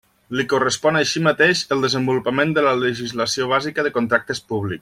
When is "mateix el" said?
1.27-1.85